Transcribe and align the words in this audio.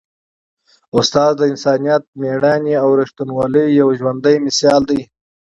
استاد 0.97 1.31
د 1.37 1.41
انسانیت، 1.51 2.03
مېړانې 2.21 2.73
او 2.83 2.89
ریښتینولۍ 3.01 3.67
یو 3.79 3.87
ژوندی 3.99 4.35
مثال 4.45 4.81
دی. 4.89 5.01